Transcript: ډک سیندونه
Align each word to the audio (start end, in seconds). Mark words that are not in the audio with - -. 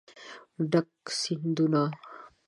ډک 0.71 0.89
سیندونه 1.19 1.83